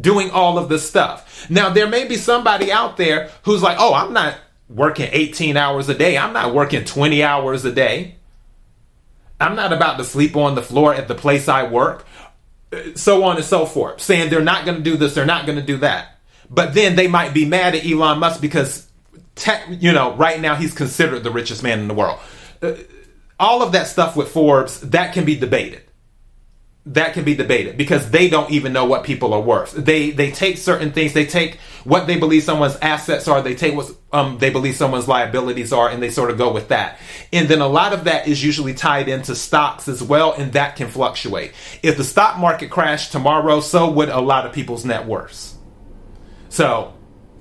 doing 0.00 0.30
all 0.30 0.58
of 0.58 0.68
this 0.68 0.88
stuff. 0.88 1.48
Now, 1.48 1.70
there 1.70 1.86
may 1.86 2.06
be 2.06 2.16
somebody 2.16 2.72
out 2.72 2.96
there 2.96 3.30
who's 3.44 3.62
like, 3.62 3.76
oh, 3.78 3.94
I'm 3.94 4.12
not 4.12 4.36
working 4.68 5.08
18 5.10 5.56
hours 5.56 5.88
a 5.88 5.94
day, 5.94 6.18
I'm 6.18 6.32
not 6.32 6.54
working 6.54 6.84
20 6.84 7.22
hours 7.22 7.64
a 7.64 7.72
day. 7.72 8.16
I'm 9.40 9.54
not 9.54 9.72
about 9.72 9.98
to 9.98 10.04
sleep 10.04 10.36
on 10.36 10.54
the 10.54 10.62
floor 10.62 10.94
at 10.94 11.08
the 11.08 11.14
place 11.14 11.48
I 11.48 11.68
work, 11.68 12.04
so 12.96 13.24
on 13.24 13.36
and 13.36 13.44
so 13.44 13.66
forth, 13.66 14.00
saying 14.00 14.30
they're 14.30 14.40
not 14.40 14.64
going 14.64 14.78
to 14.78 14.82
do 14.82 14.96
this, 14.96 15.14
they're 15.14 15.24
not 15.24 15.46
going 15.46 15.58
to 15.58 15.64
do 15.64 15.78
that. 15.78 16.18
But 16.50 16.74
then 16.74 16.96
they 16.96 17.08
might 17.08 17.34
be 17.34 17.44
mad 17.44 17.74
at 17.74 17.86
Elon 17.86 18.18
Musk 18.18 18.40
because, 18.40 18.88
te- 19.36 19.74
you 19.78 19.92
know, 19.92 20.14
right 20.16 20.40
now 20.40 20.54
he's 20.56 20.74
considered 20.74 21.22
the 21.22 21.30
richest 21.30 21.62
man 21.62 21.78
in 21.78 21.88
the 21.88 21.94
world. 21.94 22.18
Uh, 22.60 22.72
all 23.38 23.62
of 23.62 23.72
that 23.72 23.86
stuff 23.86 24.16
with 24.16 24.28
Forbes, 24.30 24.80
that 24.80 25.14
can 25.14 25.24
be 25.24 25.36
debated 25.36 25.82
that 26.94 27.12
can 27.12 27.24
be 27.24 27.34
debated 27.34 27.76
because 27.76 28.10
they 28.10 28.30
don't 28.30 28.50
even 28.50 28.72
know 28.72 28.86
what 28.86 29.04
people 29.04 29.34
are 29.34 29.40
worth. 29.40 29.72
They 29.72 30.10
they 30.10 30.30
take 30.30 30.56
certain 30.56 30.92
things, 30.92 31.12
they 31.12 31.26
take 31.26 31.58
what 31.84 32.06
they 32.06 32.18
believe 32.18 32.44
someone's 32.44 32.76
assets 32.76 33.28
are, 33.28 33.42
they 33.42 33.54
take 33.54 33.74
what 33.74 33.92
um, 34.12 34.38
they 34.38 34.48
believe 34.48 34.76
someone's 34.76 35.06
liabilities 35.06 35.72
are, 35.72 35.88
and 35.88 36.02
they 36.02 36.10
sort 36.10 36.30
of 36.30 36.38
go 36.38 36.50
with 36.52 36.68
that. 36.68 36.98
And 37.30 37.46
then 37.48 37.60
a 37.60 37.68
lot 37.68 37.92
of 37.92 38.04
that 38.04 38.26
is 38.26 38.42
usually 38.42 38.72
tied 38.72 39.08
into 39.08 39.34
stocks 39.34 39.86
as 39.86 40.02
well, 40.02 40.32
and 40.32 40.52
that 40.54 40.76
can 40.76 40.88
fluctuate. 40.88 41.52
If 41.82 41.98
the 41.98 42.04
stock 42.04 42.38
market 42.38 42.70
crashed 42.70 43.12
tomorrow, 43.12 43.60
so 43.60 43.90
would 43.90 44.08
a 44.08 44.20
lot 44.20 44.46
of 44.46 44.52
people's 44.52 44.84
net 44.84 45.06
worths. 45.06 45.56
So, 46.48 46.94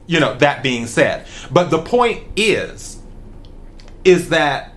you 0.08 0.20
know, 0.20 0.36
that 0.36 0.62
being 0.62 0.88
said, 0.88 1.26
but 1.50 1.70
the 1.70 1.82
point 1.82 2.28
is, 2.36 2.98
is 4.04 4.30
that 4.30 4.74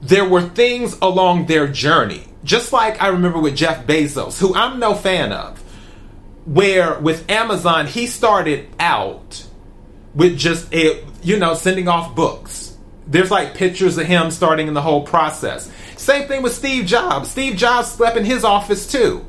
there 0.00 0.28
were 0.28 0.42
things 0.42 0.96
along 1.00 1.46
their 1.46 1.66
journey 1.66 2.28
just 2.44 2.72
like 2.72 3.02
I 3.02 3.08
remember 3.08 3.38
with 3.38 3.56
Jeff 3.56 3.86
Bezos, 3.86 4.38
who 4.38 4.54
I'm 4.54 4.78
no 4.78 4.94
fan 4.94 5.32
of, 5.32 5.58
where 6.46 6.98
with 6.98 7.30
Amazon, 7.30 7.86
he 7.86 8.06
started 8.06 8.68
out 8.78 9.44
with 10.14 10.38
just 10.38 10.72
a, 10.72 11.04
you 11.22 11.38
know, 11.38 11.54
sending 11.54 11.88
off 11.88 12.14
books. 12.14 12.76
There's 13.06 13.30
like 13.30 13.54
pictures 13.54 13.98
of 13.98 14.06
him 14.06 14.30
starting 14.30 14.68
in 14.68 14.74
the 14.74 14.82
whole 14.82 15.02
process. 15.02 15.70
Same 15.96 16.28
thing 16.28 16.42
with 16.42 16.54
Steve 16.54 16.86
Jobs. 16.86 17.30
Steve 17.30 17.56
Jobs 17.56 17.90
slept 17.90 18.16
in 18.16 18.24
his 18.24 18.44
office 18.44 18.90
too. 18.90 19.24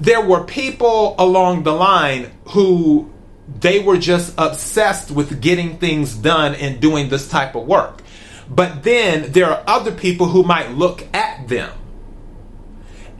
There 0.00 0.20
were 0.20 0.44
people 0.44 1.14
along 1.18 1.62
the 1.62 1.72
line 1.72 2.32
who 2.48 3.12
they 3.60 3.80
were 3.80 3.98
just 3.98 4.34
obsessed 4.38 5.10
with 5.10 5.40
getting 5.40 5.78
things 5.78 6.14
done 6.14 6.54
and 6.54 6.80
doing 6.80 7.08
this 7.08 7.28
type 7.28 7.54
of 7.54 7.66
work. 7.66 8.01
But 8.54 8.82
then 8.82 9.32
there 9.32 9.46
are 9.46 9.64
other 9.66 9.92
people 9.92 10.26
who 10.26 10.42
might 10.42 10.72
look 10.72 11.06
at 11.14 11.48
them 11.48 11.72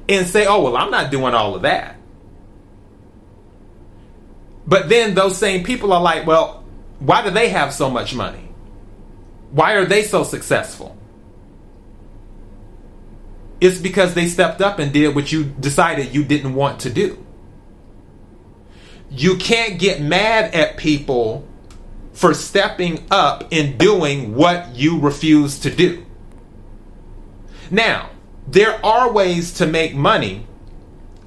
and 0.09 0.27
say, 0.27 0.47
oh, 0.47 0.63
well, 0.63 0.77
I'm 0.77 0.91
not 0.91 1.11
doing 1.11 1.33
all 1.33 1.55
of 1.55 1.63
that. 1.63 1.97
But 4.67 4.91
then 4.91 5.15
those 5.15 5.39
same 5.39 5.65
people 5.65 5.93
are 5.93 6.03
like, 6.03 6.27
well, 6.27 6.65
why 6.99 7.23
do 7.25 7.31
they 7.31 7.49
have 7.49 7.73
so 7.73 7.89
much 7.89 8.15
money? 8.15 8.51
Why 9.51 9.73
are 9.73 9.87
they 9.87 10.03
so 10.03 10.23
successful? 10.23 10.97
It's 13.61 13.79
because 13.79 14.13
they 14.13 14.29
stepped 14.29 14.61
up 14.61 14.79
and 14.79 14.93
did 14.93 15.15
what 15.15 15.33
you 15.33 15.45
decided 15.45 16.15
you 16.15 16.25
didn't 16.25 16.55
want 16.55 16.81
to 16.81 16.91
do. 16.91 17.25
You 19.11 19.37
can't 19.37 19.79
get 19.79 20.03
mad 20.03 20.55
at 20.55 20.77
people 20.77 21.47
for 22.13 22.35
stepping 22.35 23.07
up 23.11 23.45
and 23.51 23.79
doing 23.79 24.35
what 24.35 24.75
you 24.75 24.99
refuse 24.99 25.59
to 25.61 25.71
do. 25.71 26.05
Now, 27.71 28.11
there 28.47 28.85
are 28.85 29.11
ways 29.11 29.55
to 29.55 29.67
make 29.67 29.95
money 29.95 30.47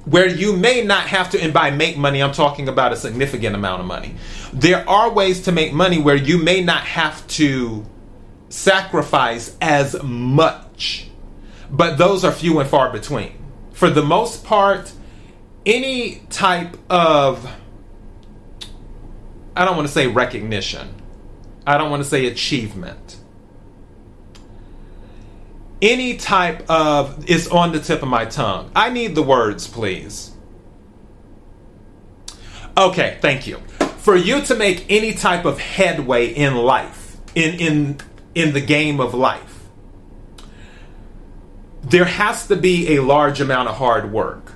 where 0.05 0.27
you 0.27 0.55
may 0.55 0.83
not 0.83 1.07
have 1.07 1.31
to, 1.31 1.41
and 1.41 1.51
by 1.51 1.71
make 1.71 1.97
money, 1.97 2.21
I'm 2.21 2.31
talking 2.31 2.67
about 2.67 2.93
a 2.93 2.95
significant 2.95 3.55
amount 3.55 3.81
of 3.81 3.87
money. 3.87 4.15
There 4.53 4.87
are 4.87 5.11
ways 5.11 5.41
to 5.43 5.51
make 5.51 5.73
money 5.73 5.99
where 5.99 6.15
you 6.15 6.37
may 6.37 6.61
not 6.61 6.83
have 6.83 7.25
to 7.29 7.83
sacrifice 8.49 9.57
as 9.59 10.01
much, 10.03 11.07
but 11.71 11.97
those 11.97 12.23
are 12.23 12.31
few 12.31 12.59
and 12.59 12.69
far 12.69 12.91
between. 12.91 13.33
For 13.73 13.89
the 13.89 14.03
most 14.03 14.43
part, 14.45 14.93
any 15.65 16.21
type 16.29 16.77
of, 16.89 17.49
I 19.55 19.65
don't 19.65 19.75
want 19.75 19.87
to 19.87 19.93
say 19.93 20.07
recognition, 20.07 20.93
I 21.65 21.77
don't 21.77 21.89
want 21.89 22.03
to 22.03 22.09
say 22.09 22.25
achievement 22.27 23.17
any 25.81 26.17
type 26.17 26.69
of 26.69 27.29
is 27.29 27.47
on 27.47 27.71
the 27.71 27.79
tip 27.79 28.01
of 28.01 28.07
my 28.07 28.25
tongue. 28.25 28.71
I 28.75 28.89
need 28.89 29.15
the 29.15 29.21
words, 29.21 29.67
please. 29.67 30.31
Okay, 32.77 33.17
thank 33.21 33.47
you. 33.47 33.57
For 33.97 34.15
you 34.15 34.41
to 34.43 34.55
make 34.55 34.85
any 34.89 35.13
type 35.13 35.45
of 35.45 35.59
headway 35.59 36.27
in 36.27 36.55
life, 36.55 37.17
in 37.33 37.59
in 37.59 37.97
in 38.33 38.53
the 38.53 38.61
game 38.61 38.99
of 38.99 39.13
life, 39.13 39.67
there 41.81 42.05
has 42.05 42.47
to 42.47 42.55
be 42.55 42.95
a 42.95 43.01
large 43.01 43.39
amount 43.39 43.69
of 43.69 43.75
hard 43.75 44.11
work. 44.11 44.53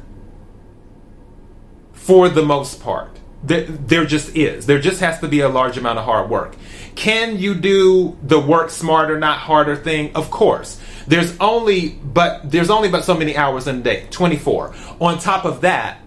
For 1.93 2.27
the 2.27 2.43
most 2.43 2.81
part. 2.81 3.18
There, 3.43 3.63
there 3.63 4.05
just 4.05 4.35
is. 4.35 4.65
There 4.65 4.79
just 4.79 4.99
has 4.99 5.19
to 5.19 5.27
be 5.27 5.39
a 5.39 5.49
large 5.49 5.77
amount 5.77 5.99
of 5.99 6.05
hard 6.05 6.29
work. 6.29 6.55
Can 6.95 7.37
you 7.37 7.55
do 7.55 8.17
the 8.21 8.39
work 8.39 8.69
smarter, 8.69 9.17
not 9.17 9.37
harder 9.37 9.75
thing? 9.75 10.11
Of 10.15 10.29
course. 10.29 10.79
There's 11.07 11.35
only 11.39 11.89
but 11.89 12.51
there's 12.51 12.69
only 12.69 12.89
but 12.89 13.03
so 13.03 13.15
many 13.15 13.35
hours 13.35 13.67
in 13.67 13.77
a 13.77 13.81
day, 13.81 14.07
24. 14.11 14.75
On 14.99 15.17
top 15.17 15.45
of 15.45 15.61
that, 15.61 16.01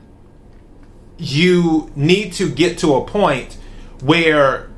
you 1.18 1.90
need 1.96 2.34
to 2.34 2.50
get 2.50 2.78
to 2.78 2.94
a 2.96 3.04
point 3.04 3.56
where 4.02 4.70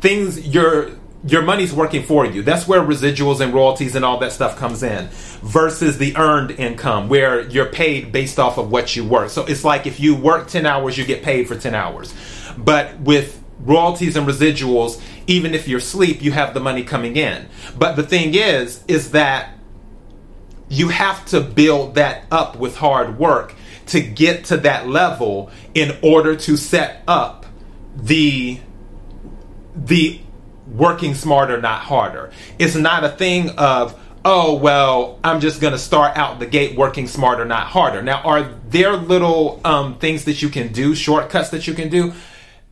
things 0.00 0.46
your 0.46 0.90
your 1.26 1.42
money's 1.42 1.72
working 1.72 2.02
for 2.02 2.24
you. 2.24 2.42
That's 2.42 2.68
where 2.68 2.80
residuals 2.80 3.40
and 3.40 3.52
royalties 3.52 3.96
and 3.96 4.04
all 4.04 4.18
that 4.18 4.32
stuff 4.32 4.56
comes 4.56 4.82
in 4.82 5.08
versus 5.42 5.98
the 5.98 6.16
earned 6.16 6.52
income 6.52 7.08
where 7.08 7.40
you're 7.40 7.66
paid 7.66 8.12
based 8.12 8.38
off 8.38 8.58
of 8.58 8.70
what 8.70 8.94
you 8.94 9.04
work. 9.04 9.30
So 9.30 9.44
it's 9.44 9.64
like 9.64 9.86
if 9.86 9.98
you 9.98 10.14
work 10.14 10.48
10 10.48 10.66
hours, 10.66 10.96
you 10.96 11.04
get 11.04 11.22
paid 11.22 11.48
for 11.48 11.56
10 11.56 11.74
hours. 11.74 12.14
But 12.56 13.00
with 13.00 13.42
royalties 13.60 14.16
and 14.16 14.26
residuals, 14.26 15.02
even 15.26 15.54
if 15.54 15.66
you're 15.66 15.78
asleep, 15.78 16.22
you 16.22 16.30
have 16.32 16.54
the 16.54 16.60
money 16.60 16.84
coming 16.84 17.16
in. 17.16 17.48
But 17.76 17.96
the 17.96 18.04
thing 18.04 18.34
is, 18.34 18.84
is 18.86 19.10
that 19.10 19.52
you 20.68 20.88
have 20.88 21.24
to 21.26 21.40
build 21.40 21.96
that 21.96 22.24
up 22.30 22.56
with 22.56 22.76
hard 22.76 23.18
work 23.18 23.54
to 23.86 24.00
get 24.00 24.44
to 24.46 24.56
that 24.58 24.88
level 24.88 25.50
in 25.74 25.96
order 26.02 26.36
to 26.36 26.56
set 26.56 27.02
up 27.06 27.46
the 27.96 28.60
the 29.74 30.20
working 30.66 31.14
smarter, 31.14 31.60
not 31.60 31.82
harder. 31.82 32.30
It's 32.58 32.74
not 32.74 33.04
a 33.04 33.08
thing 33.08 33.50
of, 33.50 33.98
oh, 34.24 34.56
well, 34.56 35.18
I'm 35.22 35.40
just 35.40 35.60
going 35.60 35.72
to 35.72 35.78
start 35.78 36.16
out 36.16 36.38
the 36.38 36.46
gate 36.46 36.76
working 36.76 37.06
smarter, 37.06 37.44
not 37.44 37.68
harder. 37.68 38.02
Now, 38.02 38.22
are 38.22 38.42
there 38.68 38.96
little 38.96 39.60
um, 39.64 39.98
things 39.98 40.24
that 40.24 40.42
you 40.42 40.48
can 40.48 40.72
do, 40.72 40.94
shortcuts 40.94 41.50
that 41.50 41.66
you 41.66 41.74
can 41.74 41.88
do 41.88 42.12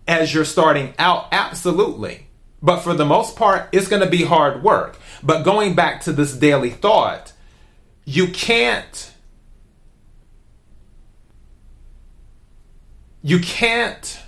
as 0.08 0.34
you're 0.34 0.44
starting 0.44 0.94
out? 0.98 1.28
Absolutely. 1.32 2.26
But 2.60 2.80
for 2.80 2.94
the 2.94 3.04
most 3.04 3.36
part, 3.36 3.68
it's 3.72 3.88
going 3.88 4.02
to 4.02 4.08
be 4.08 4.24
hard 4.24 4.62
work. 4.62 4.98
But 5.22 5.42
going 5.42 5.74
back 5.74 6.02
to 6.02 6.12
this 6.12 6.34
daily 6.34 6.70
thought, 6.70 7.32
you 8.04 8.28
can't. 8.28 9.12
You 13.22 13.38
can't 13.38 14.18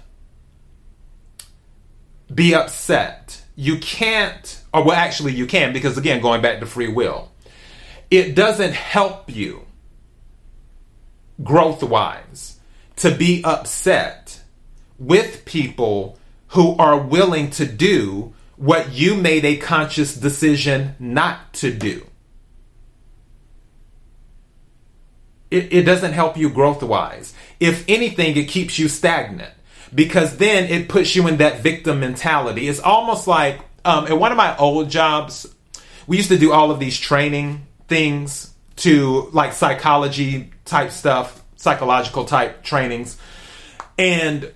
be 2.33 2.55
upset 2.55 3.36
you 3.57 3.79
can't, 3.79 4.63
or 4.73 4.85
well, 4.85 4.97
actually, 4.97 5.33
you 5.33 5.47
can, 5.47 5.73
because 5.73 5.97
again, 5.97 6.21
going 6.21 6.43
back 6.43 6.61
to 6.61 6.67
free 6.67 6.89
will, 6.89 7.33
it 8.11 8.35
doesn't 8.35 8.75
help 8.75 9.35
you 9.35 9.67
growth 11.43 11.83
wise 11.83 12.61
to 12.97 13.15
be 13.15 13.43
upset 13.45 14.43
with 14.99 15.45
people 15.45 16.19
who 16.49 16.77
are 16.77 16.99
willing 16.99 17.51
to 17.51 17.67
do 17.67 18.33
what 18.57 18.93
you 18.93 19.15
made 19.15 19.45
a 19.45 19.57
conscious 19.57 20.15
decision 20.15 20.95
not 20.99 21.53
to 21.55 21.73
do. 21.73 22.07
It, 25.51 25.73
it 25.73 25.83
doesn't 25.83 26.13
help 26.13 26.37
you 26.37 26.51
growth 26.51 26.83
wise. 26.83 27.35
If 27.61 27.85
anything, 27.89 28.37
it 28.37 28.49
keeps 28.49 28.79
you 28.79 28.89
stagnant 28.89 29.53
because 29.95 30.37
then 30.37 30.65
it 30.65 30.89
puts 30.89 31.15
you 31.15 31.27
in 31.29 31.39
that 31.39 31.61
victim 31.61 32.01
mentality. 32.01 32.69
It's 32.69 32.81
almost 32.81 33.27
like 33.27 33.61
um, 33.85 34.07
in 34.07 34.19
one 34.19 34.33
of 34.33 34.37
my 34.37 34.57
old 34.57 34.91
jobs, 34.91 35.47
we 36.07 36.17
used 36.17 36.29
to 36.29 36.39
do 36.39 36.53
all 36.53 36.71
of 36.71 36.81
these 36.81 36.99
training 36.99 37.67
things 37.89 38.53
to 38.77 39.29
like 39.33 39.53
psychology 39.53 40.51
type 40.65 40.91
stuff, 40.91 41.43
psychological 41.57 42.25
type 42.25 42.63
trainings. 42.63 43.17
And 43.99 44.53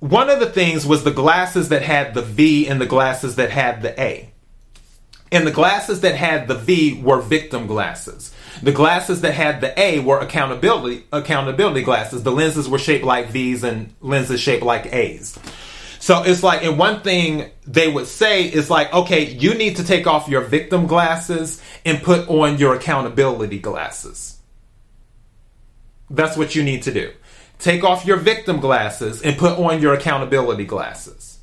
one 0.00 0.30
of 0.30 0.40
the 0.40 0.50
things 0.50 0.84
was 0.84 1.04
the 1.04 1.12
glasses 1.12 1.68
that 1.68 1.82
had 1.82 2.14
the 2.14 2.22
V 2.22 2.66
and 2.66 2.80
the 2.80 2.86
glasses 2.86 3.36
that 3.36 3.50
had 3.50 3.82
the 3.82 4.00
A. 4.00 4.30
And 5.30 5.46
the 5.46 5.52
glasses 5.52 6.00
that 6.00 6.16
had 6.16 6.48
the 6.48 6.56
V 6.56 7.00
were 7.00 7.20
victim 7.20 7.66
glasses. 7.66 8.34
The 8.60 8.72
glasses 8.72 9.22
that 9.22 9.34
had 9.34 9.60
the 9.60 9.78
A 9.80 10.00
were 10.00 10.18
accountability 10.18 11.04
accountability 11.12 11.82
glasses. 11.82 12.22
The 12.22 12.32
lenses 12.32 12.68
were 12.68 12.78
shaped 12.78 13.04
like 13.04 13.28
V's 13.28 13.64
and 13.64 13.94
lenses 14.00 14.40
shaped 14.40 14.64
like 14.64 14.92
A's. 14.92 15.38
So 15.98 16.24
it's 16.24 16.42
like, 16.42 16.64
and 16.64 16.76
one 16.78 17.00
thing 17.02 17.50
they 17.64 17.88
would 17.88 18.08
say 18.08 18.42
is 18.42 18.68
like, 18.68 18.92
okay, 18.92 19.24
you 19.24 19.54
need 19.54 19.76
to 19.76 19.84
take 19.84 20.08
off 20.08 20.28
your 20.28 20.40
victim 20.40 20.88
glasses 20.88 21.62
and 21.84 22.02
put 22.02 22.28
on 22.28 22.58
your 22.58 22.74
accountability 22.74 23.60
glasses. 23.60 24.38
That's 26.10 26.36
what 26.36 26.56
you 26.56 26.64
need 26.64 26.82
to 26.82 26.92
do. 26.92 27.12
Take 27.60 27.84
off 27.84 28.04
your 28.04 28.16
victim 28.16 28.58
glasses 28.58 29.22
and 29.22 29.38
put 29.38 29.56
on 29.58 29.80
your 29.80 29.94
accountability 29.94 30.64
glasses. 30.64 31.38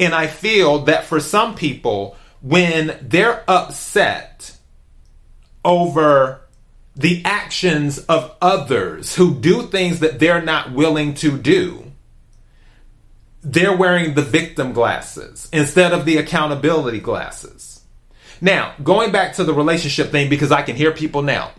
And 0.00 0.12
I 0.12 0.26
feel 0.26 0.80
that 0.86 1.04
for 1.04 1.20
some 1.20 1.54
people, 1.54 2.16
when 2.40 2.98
they're 3.00 3.44
upset 3.46 4.56
over 5.64 6.41
the 6.94 7.22
actions 7.24 7.98
of 8.00 8.34
others 8.40 9.16
who 9.16 9.34
do 9.34 9.62
things 9.62 10.00
that 10.00 10.18
they're 10.18 10.42
not 10.42 10.72
willing 10.72 11.14
to 11.14 11.38
do, 11.38 11.92
they're 13.42 13.76
wearing 13.76 14.14
the 14.14 14.22
victim 14.22 14.72
glasses 14.72 15.48
instead 15.52 15.92
of 15.92 16.04
the 16.04 16.18
accountability 16.18 17.00
glasses. 17.00 17.82
Now, 18.40 18.74
going 18.82 19.12
back 19.12 19.34
to 19.34 19.44
the 19.44 19.54
relationship 19.54 20.10
thing, 20.10 20.28
because 20.28 20.52
I 20.52 20.62
can 20.62 20.76
hear 20.76 20.92
people 20.92 21.22
now. 21.22 21.52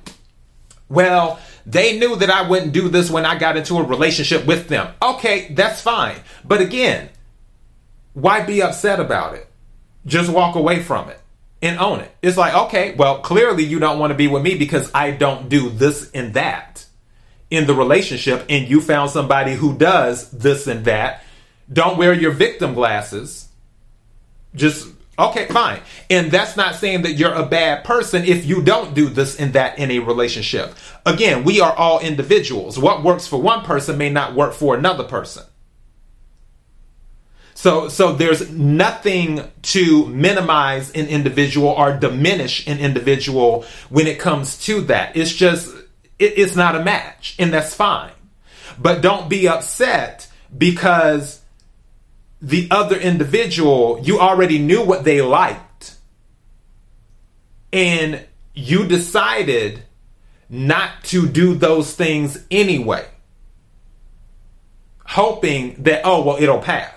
Well, 0.89 1.39
they 1.65 1.97
knew 1.97 2.15
that 2.17 2.29
I 2.29 2.47
wouldn't 2.47 2.73
do 2.73 2.89
this 2.89 3.09
when 3.09 3.25
I 3.25 3.37
got 3.37 3.57
into 3.57 3.77
a 3.77 3.83
relationship 3.83 4.45
with 4.45 4.67
them. 4.67 4.93
Okay, 5.01 5.47
that's 5.53 5.81
fine. 5.81 6.17
But 6.43 6.61
again, 6.61 7.09
why 8.13 8.41
be 8.41 8.61
upset 8.61 8.99
about 8.99 9.35
it? 9.35 9.47
Just 10.05 10.29
walk 10.29 10.55
away 10.55 10.83
from 10.83 11.09
it 11.09 11.19
and 11.63 11.79
own 11.79 12.01
it. 12.01 12.11
It's 12.21 12.37
like, 12.37 12.53
okay, 12.53 12.93
well, 12.93 13.19
clearly 13.19 13.63
you 13.63 13.79
don't 13.79 13.97
want 13.97 14.11
to 14.11 14.17
be 14.17 14.27
with 14.27 14.43
me 14.43 14.55
because 14.55 14.91
I 14.93 15.11
don't 15.11 15.47
do 15.47 15.69
this 15.69 16.11
and 16.11 16.33
that 16.35 16.85
in 17.49 17.65
the 17.67 17.73
relationship, 17.73 18.45
and 18.49 18.67
you 18.67 18.81
found 18.81 19.11
somebody 19.11 19.53
who 19.53 19.77
does 19.77 20.29
this 20.31 20.67
and 20.67 20.85
that. 20.85 21.23
Don't 21.71 21.97
wear 21.97 22.13
your 22.13 22.31
victim 22.31 22.73
glasses. 22.73 23.47
Just, 24.55 24.87
okay, 25.17 25.45
fine. 25.47 25.79
And 26.09 26.31
that's 26.31 26.57
not 26.57 26.75
saying 26.75 27.03
that 27.03 27.13
you're 27.13 27.33
a 27.33 27.45
bad 27.45 27.85
person 27.85 28.25
if 28.25 28.45
you 28.45 28.61
don't 28.61 28.93
do 28.93 29.07
this 29.07 29.39
and 29.39 29.53
that 29.53 29.79
in 29.79 29.89
a 29.91 29.99
relationship. 29.99 30.73
Again, 31.05 31.43
we 31.43 31.61
are 31.61 31.73
all 31.73 31.99
individuals. 31.99 32.77
What 32.77 33.03
works 33.03 33.27
for 33.27 33.41
one 33.41 33.63
person 33.63 33.97
may 33.97 34.09
not 34.09 34.35
work 34.35 34.53
for 34.53 34.75
another 34.75 35.03
person. 35.03 35.43
So, 37.63 37.87
so 37.87 38.11
there's 38.11 38.49
nothing 38.49 39.39
to 39.61 40.05
minimize 40.07 40.91
an 40.91 41.07
individual 41.07 41.69
or 41.69 41.95
diminish 41.95 42.67
an 42.67 42.77
individual 42.77 43.63
when 43.87 44.05
it 44.05 44.19
comes 44.19 44.57
to 44.65 44.81
that. 44.81 45.15
It's 45.15 45.31
just, 45.31 45.73
it, 46.19 46.37
it's 46.37 46.57
not 46.57 46.75
a 46.75 46.83
match, 46.83 47.37
and 47.39 47.53
that's 47.53 47.73
fine. 47.73 48.11
But 48.77 49.01
don't 49.01 49.29
be 49.29 49.47
upset 49.47 50.29
because 50.57 51.39
the 52.41 52.67
other 52.69 52.97
individual, 52.97 53.97
you 54.03 54.19
already 54.19 54.59
knew 54.59 54.83
what 54.83 55.05
they 55.05 55.21
liked. 55.21 55.95
And 57.71 58.25
you 58.53 58.85
decided 58.89 59.83
not 60.49 61.01
to 61.05 61.29
do 61.29 61.55
those 61.55 61.95
things 61.95 62.45
anyway, 62.51 63.07
hoping 65.05 65.81
that, 65.83 66.01
oh, 66.03 66.25
well, 66.25 66.43
it'll 66.43 66.59
pass. 66.59 66.92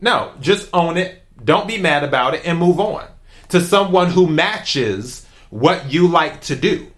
No, 0.00 0.32
just 0.40 0.68
own 0.72 0.96
it. 0.96 1.22
Don't 1.42 1.68
be 1.68 1.78
mad 1.78 2.04
about 2.04 2.34
it 2.34 2.42
and 2.44 2.58
move 2.58 2.80
on 2.80 3.06
to 3.48 3.60
someone 3.60 4.10
who 4.10 4.26
matches 4.26 5.26
what 5.50 5.90
you 5.90 6.08
like 6.08 6.40
to 6.42 6.56
do. 6.56 6.88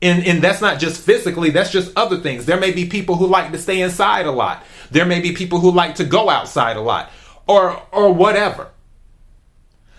And, 0.00 0.24
and 0.26 0.42
that's 0.42 0.60
not 0.60 0.80
just 0.80 1.00
physically, 1.00 1.50
that's 1.50 1.70
just 1.70 1.96
other 1.96 2.18
things. 2.18 2.44
There 2.44 2.58
may 2.58 2.72
be 2.72 2.86
people 2.86 3.16
who 3.16 3.26
like 3.26 3.52
to 3.52 3.58
stay 3.58 3.80
inside 3.80 4.26
a 4.26 4.32
lot. 4.32 4.64
There 4.90 5.06
may 5.06 5.20
be 5.20 5.32
people 5.32 5.60
who 5.60 5.70
like 5.70 5.96
to 5.96 6.04
go 6.04 6.28
outside 6.28 6.76
a 6.76 6.80
lot 6.80 7.10
or 7.46 7.80
or 7.92 8.12
whatever. 8.12 8.68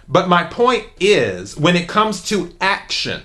But 0.08 0.28
my 0.28 0.44
point 0.44 0.86
is 1.00 1.58
when 1.58 1.76
it 1.76 1.88
comes 1.88 2.24
to 2.30 2.54
actions, 2.60 3.24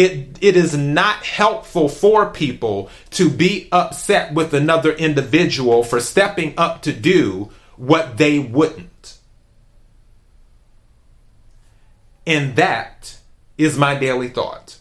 it 0.00 0.38
it 0.40 0.56
is 0.56 0.74
not 0.74 1.26
helpful 1.26 1.90
for 1.90 2.30
people 2.30 2.88
to 3.10 3.28
be 3.28 3.68
upset 3.70 4.32
with 4.32 4.54
another 4.54 4.92
individual 4.92 5.84
for 5.84 6.00
stepping 6.00 6.54
up 6.56 6.80
to 6.82 6.92
do 6.92 7.50
what 7.76 8.16
they 8.16 8.38
wouldn't. 8.38 9.18
And 12.26 12.56
that 12.56 13.18
is 13.58 13.76
my 13.76 13.94
daily 13.94 14.28
thought. 14.28 14.78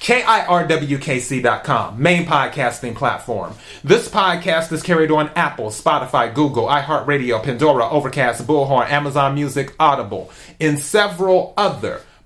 KIRWKC.com, 0.00 2.00
main 2.00 2.26
podcasting 2.26 2.94
platform. 2.94 3.54
This 3.82 4.08
podcast 4.08 4.70
is 4.70 4.82
carried 4.82 5.10
on 5.10 5.30
Apple, 5.30 5.70
Spotify, 5.70 6.32
Google, 6.32 6.66
iHeartRadio, 6.66 7.42
Pandora, 7.42 7.88
Overcast, 7.88 8.46
Bullhorn, 8.46 8.88
Amazon 8.90 9.34
Music, 9.34 9.74
Audible, 9.80 10.30
and 10.60 10.78
several 10.78 11.54
other 11.56 12.02